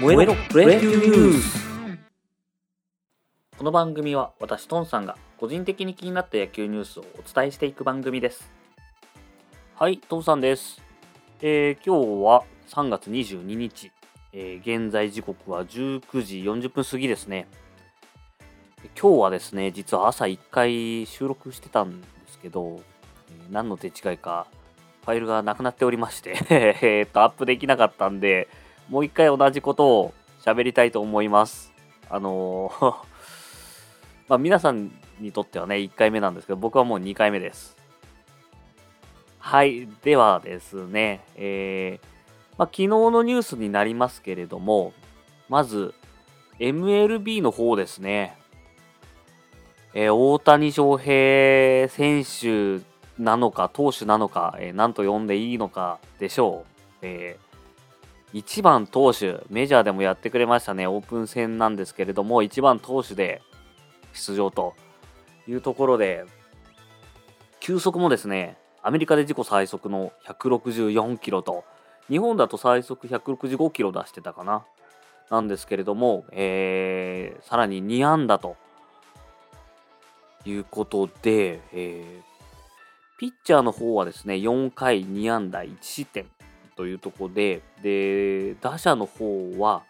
[0.00, 1.64] 燃えろプレビューニュース
[3.56, 8.50] この番組は私トンさんが個人的に気になった野球ニュースをお伝えしていく番組です。
[9.76, 10.82] はいトンさんです、
[11.40, 13.92] えー、今日は3月22日、
[14.32, 17.46] えー、現在時刻は19時40分過ぎですね。
[19.00, 22.80] 今日はですね実は朝1回収録してたんですけど、
[23.28, 24.48] えー何の手違いか
[25.04, 26.30] ファイルがなくなっておりまして
[26.82, 28.48] えーっとアップできなかったんで
[28.88, 31.72] もう一回同じことを喋りたいと思います。
[32.10, 32.94] あのー
[34.28, 37.76] まあ皆さんにとってはね、1回目なんですけど、僕はもう2回目です。
[39.38, 39.86] はい。
[40.02, 42.06] ではですね、えー
[42.56, 44.92] まあ、昨日のニュースになりますけれども、
[45.48, 45.94] まず、
[46.58, 48.38] MLB の方ですね。
[49.92, 52.82] えー大谷翔平選手
[53.18, 56.66] なのか、投手なのか、えー何と呼んでいいのかでしょう。
[57.02, 57.53] えー
[58.34, 63.40] 1番投手、メジャーでもやってくれましたね、オープン戦なんですけれども、1番投手で
[64.12, 64.74] 出場と
[65.46, 66.24] いうところで、
[67.60, 71.64] 球速もですね、アメリカで自己最速の164キロと、
[72.08, 74.64] 日本だと最速165キロ出してたかな。
[75.30, 78.56] なんですけれども、えーさらに2安打と
[80.44, 82.34] いうことで、えー
[83.16, 86.26] ピッチャーの方はですね、4回2安打1失点
[86.76, 89.82] というところで、で、打者の方は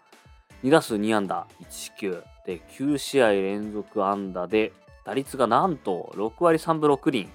[0.63, 4.73] 2打数2安打1四球で9試合連続安打で
[5.05, 7.29] 打率がなんと6割3分6厘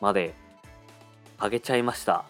[0.00, 0.34] まで
[1.40, 2.24] 上げちゃいました。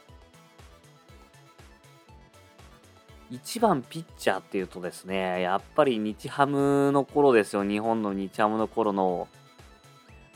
[3.30, 9.28] 1番ピッチャーっていうとですね、やっぱり日ハムの頃ですよ、日本の日ハムの頃の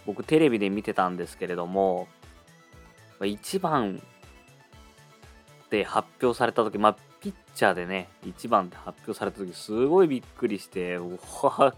[0.07, 2.07] 僕テレビで見てたんですけれども、
[3.19, 4.01] 1番
[5.75, 11.19] で発表された時、まあ、ピッチャーでね、1番で発表された時、すごいびっくりして、うわ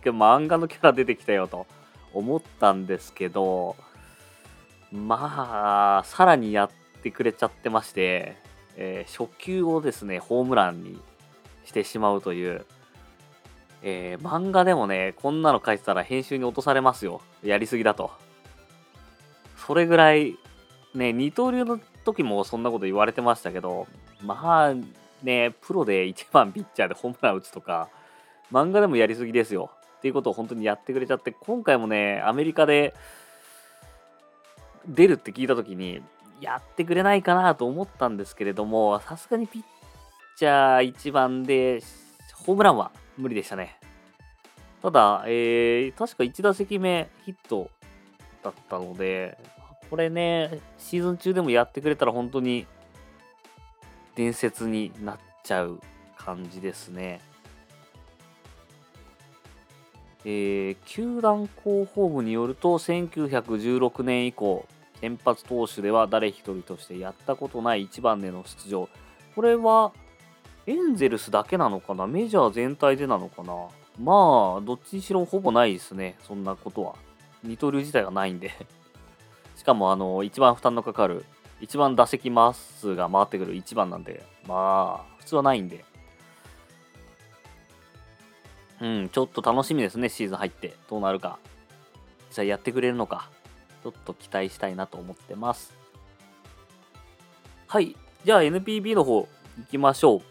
[0.04, 1.66] 漫画のキャラ出てきたよと
[2.12, 3.74] 思ったんですけど、
[4.92, 6.70] まあ、さらにやっ
[7.02, 8.36] てくれちゃってまして、
[8.76, 11.00] えー初球をですね、ホームランに
[11.64, 12.66] してしまうという、
[13.82, 17.22] えー漫画でもね、こんなの書いてたら編集に落とされますよ。
[17.42, 18.10] やりすぎだと。
[19.56, 20.36] それぐらい、
[20.94, 23.86] ね、二刀流の時もそんなこと言われてましたけど、
[24.22, 24.74] まあ
[25.22, 27.90] ね、プロで1番ピッチャーでホームラン打つとか、
[28.50, 29.70] 漫画でもやりすぎですよ。
[29.98, 32.94] っていうことを本当にやってくれちゃって、今回もね、アメリカで
[34.86, 36.02] 出るって聞いた時に、
[36.40, 39.62] やってくれないかなと思ったんですけれども、さすがにピッ
[40.36, 41.82] チャー1番で、
[42.34, 43.78] ホームランは無理でしたね。
[44.82, 47.70] ただ、えー、確か1打席目ヒット
[48.42, 49.38] だったので、
[49.90, 52.66] これね、シーズン中でもやってくれたら本当に
[54.14, 55.80] 伝説になっちゃう
[56.16, 57.20] 感じですね。
[60.24, 64.66] えー球団広報部によると1916年以降
[65.00, 68.88] 先発投手では誰一人としてやったことない1番での出場。
[69.36, 69.92] これは
[70.66, 72.08] エンゼルスだけなのかな？
[72.08, 73.52] メジャー全体でなのかな？
[74.00, 76.16] まあどっちにしろほぼないですね。
[76.26, 76.96] そんなことは。
[77.44, 78.50] 二刀流自体がないんで。
[79.66, 81.26] かもあの一番負担のかかる
[81.60, 85.84] 一番打席回数が回ってくる1番なんでまあ普通はないんで。
[88.78, 90.74] うんちょっと楽しみですねシーズン入って。
[90.88, 91.38] どうなるか。
[92.28, 93.30] 実際やってくれるのか。
[93.82, 95.74] ちょっと期待したいなと思ってます。
[97.66, 99.28] はいじゃあ NPB の方
[99.58, 100.22] 行きましょう。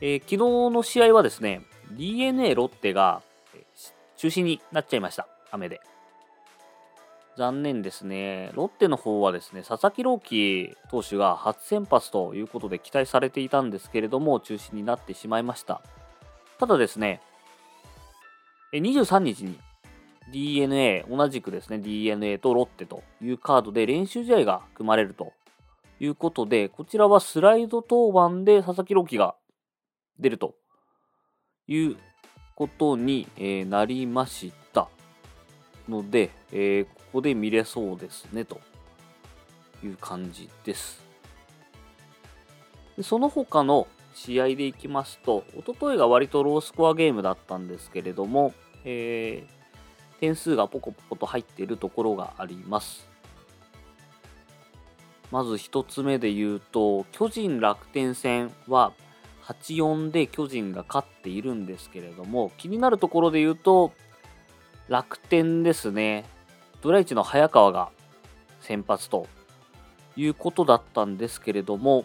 [0.00, 0.36] えー昨日
[0.72, 3.22] の試合はですね DNA ロッテが
[4.16, 5.26] 中止になっちゃいました。
[5.50, 5.80] 雨で。
[7.38, 8.50] 残念ですね。
[8.54, 15.80] ロッテの方はですね、佐々木朗希投手が初先発ということで期待されていたんですけれども、中止になってしまいました。
[16.58, 17.22] ただですね、
[18.72, 19.56] 23日に
[20.32, 25.32] DNA、同じくですね、DNA とロッテというカードで練習試合が組まれると
[26.00, 29.36] いうことで、こちらはスライド登板で佐々木朗希が
[30.18, 30.56] 出ると
[31.68, 31.96] いう
[32.56, 33.28] ことに、
[33.70, 34.88] なりました。
[35.88, 38.60] ので、えーここで見れそうですねと
[39.82, 41.02] いう感じです。
[42.96, 48.52] でその他の試合でいきますと、一昨日が割とロースコアゲームだったんですけれども、
[48.84, 49.58] えー
[50.20, 53.08] 点数がポコポコと入っているところがあります。
[55.30, 58.92] まず1つ目で言うと、巨人楽天戦は
[59.44, 63.92] 8-4で巨人が勝っているんですけれども、気になるところで言うと、
[64.88, 66.24] 楽天ですね。
[66.80, 67.90] ドライチの早川が
[68.60, 69.26] 先発と
[70.16, 72.04] いうことだったんですけれども、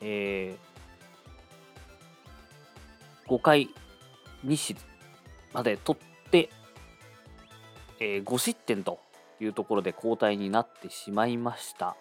[0.00, 0.70] えー
[3.30, 3.68] 5回
[4.44, 4.84] 2失
[5.52, 6.50] まで取って、
[8.00, 8.98] えー、5失点と
[9.40, 11.96] いうところで交代になってしまいました。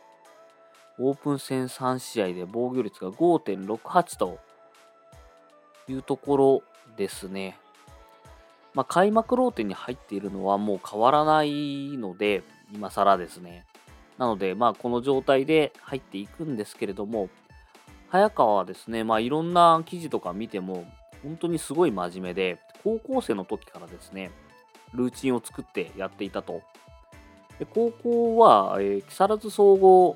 [0.97, 4.39] オープン戦3試合で防御率が5.68と
[5.87, 6.63] いうところ
[6.97, 7.59] ですね。
[8.79, 12.43] まあ、開幕ローテに入っているのはもう変わらないので、
[12.73, 13.65] 今更ですね。
[14.17, 17.27] なので、まあ、この状態で入っていくんですけれども、
[18.07, 20.89] 早川はですね、まあ、いろんな記事とか見ても、
[21.23, 24.31] 本当にすごい真面目で、高校生の時からですね、
[24.93, 26.61] ルーチンを作ってやっていたと。
[27.59, 30.15] で高校は、えー、木更津総合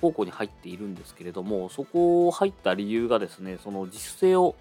[0.00, 4.56] 高校に入っているんですけれども、そこを入った理由がですね、その自主性を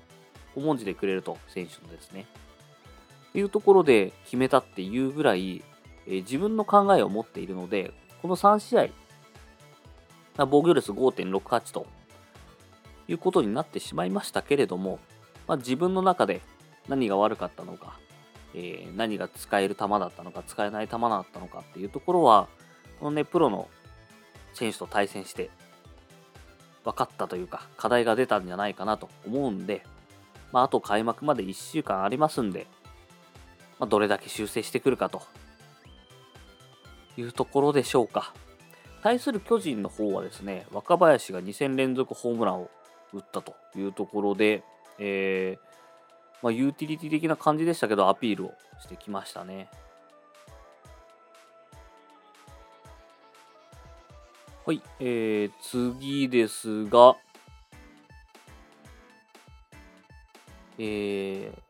[0.57, 2.25] 重んじてくれると、選手のですね。
[3.33, 5.63] いうところで決めたっていうぐらい、
[6.07, 11.87] え、自分の考えを持っているので、この3試合、防御率5.68と
[13.07, 14.99] いうことになってしまいましたけれども、
[15.47, 16.41] まあ、自分の中で
[16.87, 17.99] 何が悪かったのか、
[18.53, 22.47] えー、何が使える球だったのか、使えない球だったのかっていうところは、
[22.99, 23.67] このね、プロの
[24.53, 25.49] 選手と対戦して
[26.83, 29.83] 分かったというか、課題が出たんじゃないかなと思うんで、
[30.51, 32.67] まあ、あと開幕まで1週間ありますんで、
[33.79, 35.21] まあ、どれだけ修正してくるかと
[37.17, 38.33] いうところでしょうか。
[39.01, 42.69] 対する巨人の方はですね、若林が2戦連続ホームランを
[43.13, 44.63] 打ったというところで、
[44.99, 45.69] えー、
[46.43, 49.69] まあ、ユーティリティ的な感じでしたけど、アピールをしてきましたね。
[54.65, 57.15] はい、えー、次ですが、
[60.77, 61.68] えー、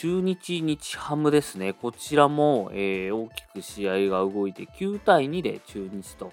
[0.00, 1.74] 中日日ハムですね。
[1.74, 6.32] こちらも、えー、大きく試合が動いて9対2で中日と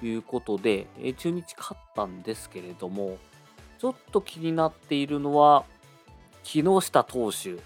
[0.00, 3.18] いうことで、えー、中日勝ったんですけれども、
[3.80, 5.64] ちょっと気になっているのは、
[6.44, 7.56] 木下投手。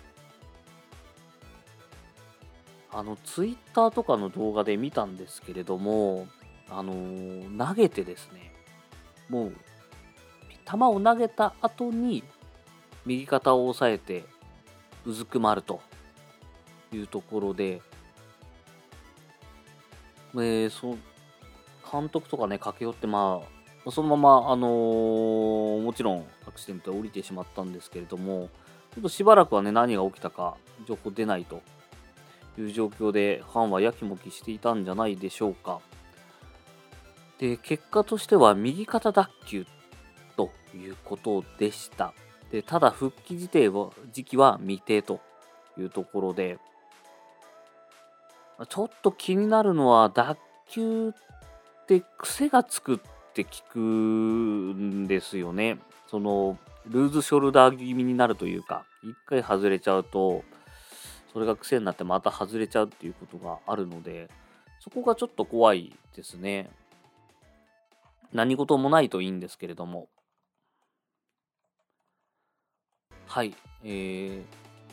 [2.91, 6.29] あの、ツイッターとかの動画で見たんですけれども、
[6.71, 8.55] あのー、投げてですね、
[9.29, 9.53] もう、
[10.65, 12.25] 球を投げた後に、
[13.05, 14.25] 右肩を押さえて、
[15.07, 15.81] うずくまると
[16.93, 17.81] いうところで、
[20.35, 20.97] えー、そ
[21.91, 23.41] 監督とかね、駆け寄って、ま
[23.87, 28.49] あ、そのまま、あのー、もちろんアクシデントで降りてしまったんですけれども、
[28.93, 30.57] ちょっとしばらくはね、何が起きたか
[30.87, 31.63] 情報出ないと
[32.59, 35.81] いう状況で、ファンはやきもきしていたんじゃないでしょうか。
[37.39, 39.67] で、結果としては右肩脱臼
[40.37, 42.13] ということでした。
[42.57, 45.21] でただ復帰時は時期は未定と
[45.77, 46.59] いうところで、
[48.71, 50.39] ちょっと気になるのは脱
[50.75, 51.15] 臼っ
[51.87, 52.99] て癖がつくっ
[53.35, 55.79] て聞くんですよね。
[56.07, 56.57] その
[56.87, 60.43] ルーズショルダー気味になるというか、一回外れちゃうと、
[61.35, 64.31] それが癖になってまた外れちゃうっていうことがあるので、
[64.81, 66.71] そこがちょっと怖いですね。
[68.33, 70.09] 何事もないといいんですけれども。
[73.27, 74.43] はい、えー、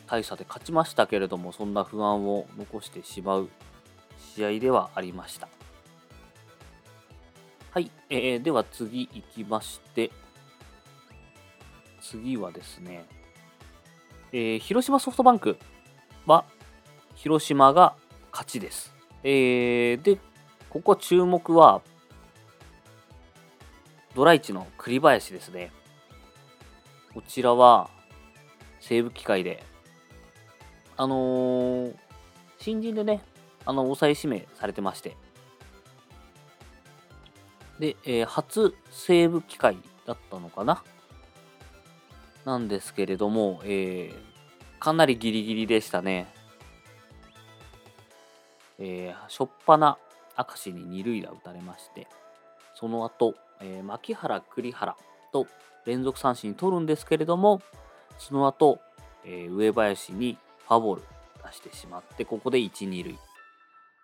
[0.06, 3.48] 大差で勝ちましたけれども、そんな不安を残してしまう
[4.34, 5.48] 試合ではありました。
[7.70, 10.10] はい、えー、では次行きまして、
[12.00, 13.06] 次はですね、
[14.32, 15.58] えー、広島ソフトバンク
[16.26, 16.44] は、
[17.14, 17.94] 広島が
[18.30, 18.94] 勝ちです。
[19.22, 20.18] えー、で、
[20.68, 21.82] ここ注目は、
[24.14, 25.72] ドライチの栗林ですね。
[27.14, 27.90] こちらは、
[28.86, 29.64] 西部機械で、
[30.98, 31.94] あのー、
[32.58, 33.22] 新人でね、
[33.64, 35.16] あの、抑え指名されてまして、
[37.78, 40.84] で、えー、初西部機械だったのかな？
[42.44, 44.14] なんですけれども、えー、
[44.78, 46.32] かなりギリギリでしたね。
[48.78, 49.96] えー、しょっぱな
[50.36, 52.06] 明石に二塁打打たれまして、
[52.74, 54.94] その後、えー、牧原、栗原
[55.32, 55.46] と
[55.86, 57.62] 連続三振取るんですけれども、
[58.18, 58.80] その後、
[59.24, 61.02] えー、上林にファボール
[61.46, 63.18] 出してしまって、ここで1、2塁。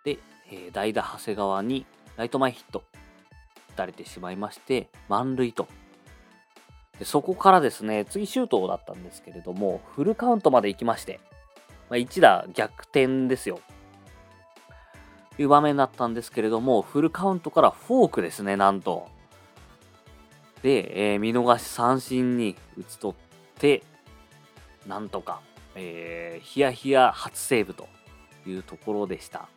[0.05, 0.19] で、
[0.51, 1.87] えー、代打長谷川に
[2.17, 2.85] ライト前ヒット
[3.71, 5.69] 打たれてしまいまして、満塁と。
[6.99, 11.19] でそこからですね、次シュートだったんですけれども、フルカウントまで行きまして、
[11.89, 13.61] まあ、1打逆転ですよ。
[15.37, 19.09] という場面だったんですけれども、フルカウントからフォークですね、なんと。
[20.63, 23.83] で、えー、見逃し三振に打ち取って、
[24.87, 25.41] なんとか、
[25.75, 27.89] えー、ヒヤヒヤ初セーブと
[28.47, 29.49] いうところでした。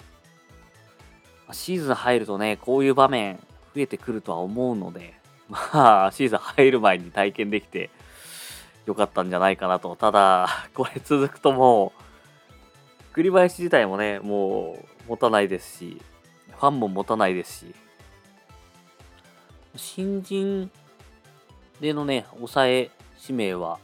[1.51, 3.37] シーズン入るとね、こういう場面
[3.75, 5.13] 増えてくるとは思うので、
[5.49, 7.89] まあ、シーズン入る前に体験できて
[8.85, 9.95] 良かったんじゃないかなと。
[9.95, 14.77] ただ、 これ続くともう、栗林自体もね、も
[15.07, 16.01] う持たないですし、
[16.51, 17.75] ファンも持たないですし、
[19.75, 20.71] 新人
[21.79, 23.79] でのね、抑え指名は、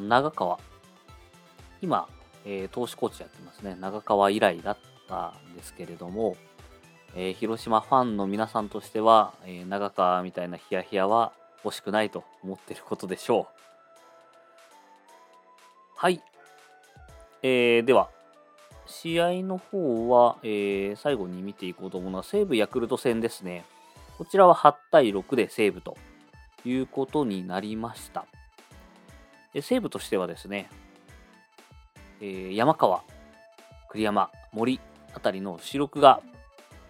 [0.00, 0.58] 長川。
[1.80, 2.08] 今、
[2.44, 3.76] えー、投手コーチやってますね。
[3.80, 6.36] 長川以来だったんですけれども、
[7.14, 11.32] えー、広島ファンの皆さんとしては、えー、長川みたいなヒヤヒヤは
[11.64, 13.46] 欲しくないと思ってることでしょう。
[15.96, 16.22] はい。
[17.42, 18.08] えー、では、
[18.86, 23.64] 試合の方は、えー、最後に見ていこうと思うのは西武ヤクルト戦ですね。
[24.18, 25.96] こちらは8対6で西武と
[26.64, 28.26] いうことになりました。
[29.60, 30.70] 西武としてはですね、
[32.20, 33.02] えー、山川、
[33.90, 34.80] 栗山、森
[35.14, 36.22] あたりの主力が、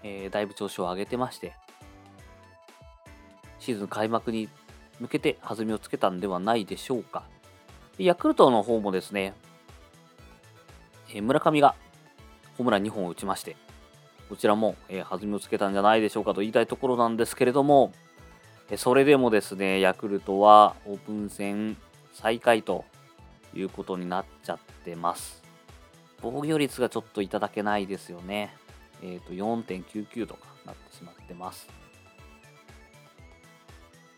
[0.04, 1.54] えー、だいぶ調子を上げてまして、
[3.58, 4.48] シーズン開幕に
[5.00, 7.24] 向けて弾みをつけたんではないでしょうか。
[7.98, 9.34] ヤクルトの方もですね、
[11.10, 11.74] えー、村上が
[12.56, 13.56] ホームラン2本を打ちまして、
[14.28, 17.92] こちらも、えー、弾みをつけたんじゃないでしょうかと言いたいところなんですけれども、
[18.70, 21.76] え、それでもですね、ヤクルトはオープン戦
[22.12, 22.84] 最下位と
[23.54, 25.42] いうことになっちゃってます。
[26.20, 28.54] 防御率がちょっといただけないですよね。
[29.02, 31.68] えっ、ー、と、4.99とかなってしまってます。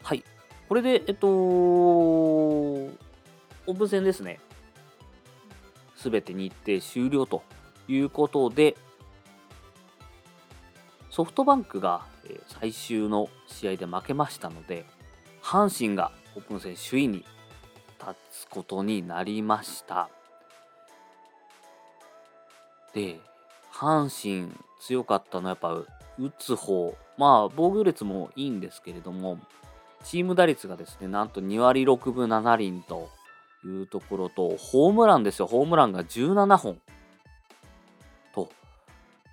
[0.03, 0.23] はい。
[0.69, 4.39] これで、えっと、オープン戦ですね。
[5.97, 7.43] すべて日程終了と
[7.89, 8.77] いうことで、
[11.09, 12.05] ソフトバンクが
[12.49, 14.85] 最終の試合で負けましたので、
[15.43, 17.25] 阪神がオープン戦首位に
[18.07, 20.09] 立つことになりました。
[22.93, 23.21] で、
[23.73, 25.87] 阪神強かったのはやっぱ打
[26.39, 29.39] つ方、まあ防御率もいいんですけれども、
[30.05, 33.09] チーム打率がですね、なんと2割6分7厘と
[33.65, 36.81] いうところと、ホームランですよ、ホームランが17本
[38.35, 38.51] と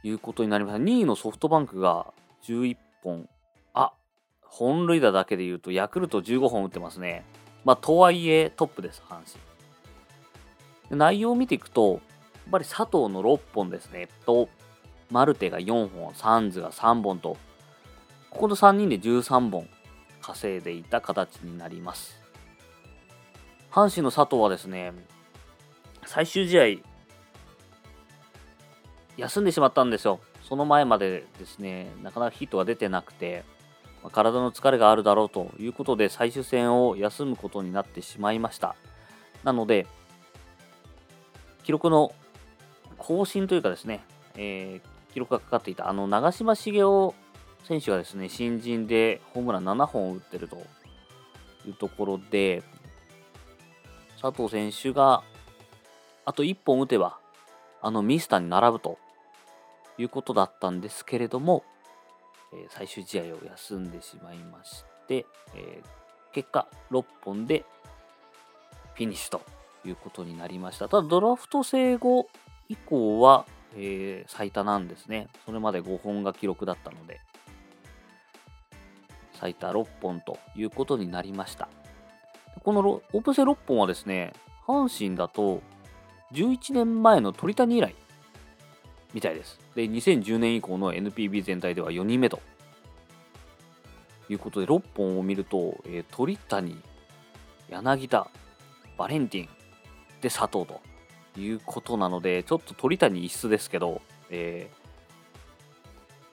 [0.03, 0.83] いうことになりました。
[0.83, 2.13] 2位のソフトバンクが
[2.43, 3.29] 11本。
[3.73, 3.93] あ、
[4.41, 7.25] 本塁打だけで言うと、ヤクルト15本打ってますね。
[7.63, 9.21] まあ、とはいえトップです、阪
[10.89, 10.97] 神。
[10.97, 12.01] 内容を見ていくと、やっ
[12.51, 14.49] ぱり佐藤の6本ですね、と、
[15.09, 17.37] マルテが4本、サンズが3本と、
[18.29, 19.67] ここの3人で13本
[20.21, 22.21] 稼いでいた形になります。
[23.71, 24.93] 阪神の佐藤はですね、
[26.05, 26.63] 最終試合、
[29.17, 30.19] 休んでしまったんですよ。
[30.43, 33.43] その前までですね、なかなかヒットが出てなくて、
[34.09, 38.75] 体の疲れがあるだろうということで、最終戦を休むことになってしまいました。
[39.43, 39.85] なので、
[41.63, 42.13] 記録の
[42.97, 44.03] 更新というかですね、
[44.35, 47.11] えー、記録がかかっていた、あの、長嶋茂雄
[47.63, 50.57] 選手がですね、新人でホームラン7本打ってると
[51.67, 52.63] いうところで、
[54.19, 55.23] 佐藤選手が
[56.25, 57.17] あと1本打てば、
[57.81, 58.99] あのミスターに並ぶと
[59.97, 61.63] いうことだったんですけれども、
[62.53, 65.81] え、最終試合を休んでしまいまして、え、
[66.31, 67.65] 結果6本で
[68.95, 69.41] フィニッシュと
[69.85, 70.87] いうことになりました。
[70.87, 72.29] ただドラフト制後
[72.69, 75.27] 以降は、えー、最多なんですね。
[75.45, 77.19] それまで5本が記録だったので。
[79.41, 81.67] 最多6本ということになりました。
[82.63, 84.33] このオープン戦6本はですね、
[84.67, 85.63] 阪神だと
[86.33, 87.95] 11年前の鳥谷以来
[89.13, 89.59] みたいです。
[89.75, 92.39] で、2010年以降の NPB 全体では4人目と
[94.29, 96.77] いうことで、6本を見ると、えー、鳥谷、
[97.69, 98.27] 柳田、
[98.97, 99.49] バレンティン、
[100.21, 100.81] で佐藤と
[101.39, 104.81] いうことなので、ちょっと鳥谷一室ですけど、えー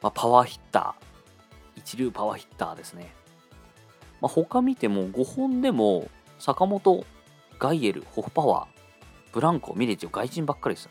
[0.03, 3.13] まあ、パワーヒッター、一流パワーヒッターですね。
[4.21, 6.09] まあ、他見ても5本でも
[6.39, 7.05] 坂本、
[7.59, 8.67] ガイエル、ホフパワー、
[9.33, 10.89] ブランコ、ミレッジ外人ばっかりです。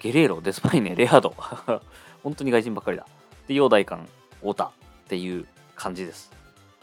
[0.00, 1.34] ゲレーロ、デスパイネ、レアード。
[2.22, 3.06] 本当に外人ばっかりだ。
[3.46, 4.06] で、陽大館、
[4.40, 4.70] 太田っ
[5.08, 6.30] ていう感じです。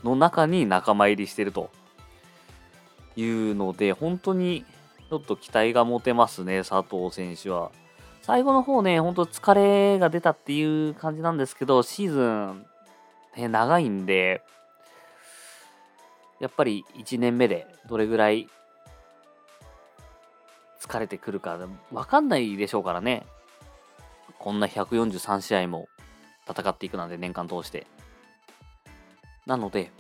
[0.04, 1.70] の中に仲間入りしてると
[3.16, 4.66] いうので、本当に
[5.10, 7.72] ちょっと期待が持てますね、佐藤選手は。
[8.22, 12.66] 最後の方ね、ほんと疲れが出たっていう感じなんですけど、シーズン、
[13.38, 14.42] ね、長いんで、
[16.40, 18.50] やっぱり1年目でどれぐらい
[20.86, 21.58] 疲れてくるか、
[21.92, 23.26] わかんないでしょうからね。
[24.38, 25.88] こんな143試合も
[26.48, 27.88] 戦っていくなんて年間通して。
[29.46, 29.92] なので、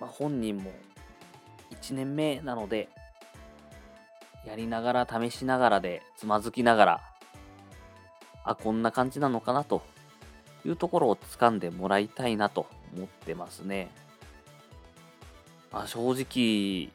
[0.00, 0.72] まあ、本人も
[1.70, 2.88] 1年目なので、
[4.44, 7.00] やりながら試しながらでつまずきながら
[8.44, 9.82] あこんな感じなのかなと
[10.64, 13.90] いうところを掴んでもらいたいなと思ってますね
[15.70, 16.90] まあ、正直、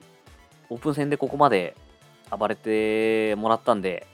[0.73, 1.75] オープン戦でここまで
[2.35, 4.07] 暴れてもらったんで、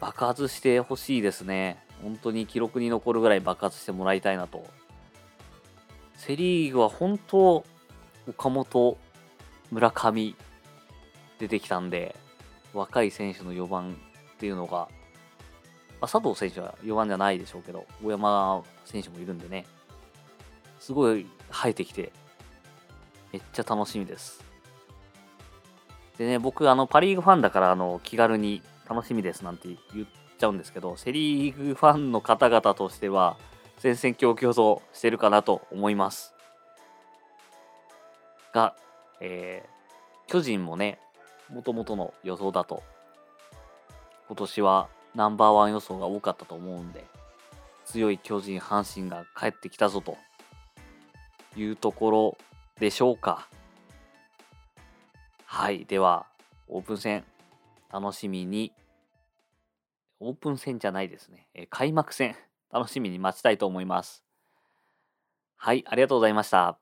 [0.00, 1.78] 爆発してほしいですね。
[2.02, 4.66] 本当に記録に残るぐらい爆発してもらいたいなと。
[6.16, 7.64] セ・リーグは本当、
[8.28, 8.98] 岡本、
[9.70, 10.34] 村上
[11.38, 12.16] 出てきたんで、
[12.74, 14.88] 若い選手の4番っていうのが、
[16.00, 19.64] あ、佐藤選手は4番じゃないでしょうけど、大山選手もいるんでね、
[20.80, 22.12] すごい生えてきて、
[23.36, 24.42] めっちゃ楽しみです。
[26.16, 30.06] でね、僕、あの、パ・リーグファンだから、あの、気軽に楽しみですなんて言っ
[30.38, 33.36] ちゃうんですけど、セ・リーグファンの方々としては、
[33.76, 36.34] 戦々恐々としてるかなと思います。
[38.54, 38.74] が、
[39.20, 40.98] えー、巨人もね、
[41.50, 42.82] もともとの予想だと、
[44.28, 47.04] 今年はナンバーワン予想が多かったと思うんで、
[47.84, 50.16] 強い巨人、阪神が帰ってきたぞと
[51.54, 52.38] いうところ
[52.78, 53.48] でしょうか？
[55.44, 55.86] はい。
[55.86, 56.26] では、
[56.68, 57.24] オープン戦、
[57.90, 58.72] 楽しみに、
[60.20, 61.46] オープン戦じゃないですね。
[61.54, 62.36] え開幕戦、
[62.70, 64.24] 楽しみに待ちたいと思います。
[65.56, 66.78] はい、ありがとうございました。